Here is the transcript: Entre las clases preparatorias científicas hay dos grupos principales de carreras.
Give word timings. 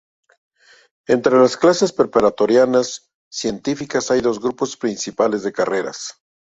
Entre 1.05 1.37
las 1.37 1.57
clases 1.57 1.93
preparatorias 1.93 3.11
científicas 3.31 4.09
hay 4.09 4.21
dos 4.21 4.39
grupos 4.39 4.75
principales 4.75 5.43
de 5.43 5.53
carreras. 5.53 6.15